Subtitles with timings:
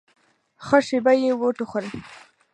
[0.65, 1.85] ښه شېبه يې وټوخل.